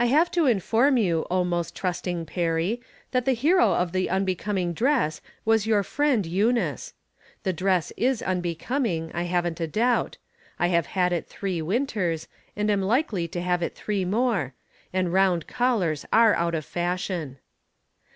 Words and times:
I 0.00 0.06
have 0.06 0.32
to 0.32 0.46
inform 0.46 0.96
you, 0.96 1.24
oh 1.30 1.44
most 1.44 1.76
trusting 1.76 2.26
Perry, 2.26 2.82
that 3.12 3.24
the 3.24 3.34
hero 3.34 3.72
of 3.72 3.92
the 3.92 4.10
unbecoming 4.10 4.72
dress 4.72 5.20
was 5.44 5.64
your 5.64 5.84
friend 5.84 6.26
Eunice. 6.26 6.92
The 7.44 7.52
dress 7.52 7.92
is 7.96 8.20
unbecoming, 8.20 9.12
I 9.14 9.22
haven't 9.30 9.60
a 9.60 9.68
doubt. 9.68 10.18
I 10.58 10.66
have 10.74 10.86
had 10.86 11.12
it 11.12 11.28
three 11.28 11.62
winters, 11.62 12.26
and 12.56 12.68
am 12.68 12.82
likely 12.82 13.28
to 13.28 13.40
have 13.40 13.62
it 13.62 13.76
three 13.76 14.04
more; 14.04 14.54
and 14.92 15.06
roui^d 15.06 15.46
collars 15.46 16.04
are 16.12 16.34
out 16.34 16.56
of 16.56 16.64
fashion. 16.64 17.38